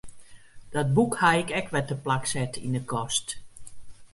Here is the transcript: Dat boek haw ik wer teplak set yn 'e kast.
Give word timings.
Dat 0.75 0.93
boek 0.97 1.15
haw 1.23 1.47
ik 1.59 1.67
wer 1.73 1.85
teplak 1.87 2.23
set 2.31 2.53
yn 2.65 2.73
'e 2.79 2.83
kast. 2.91 3.27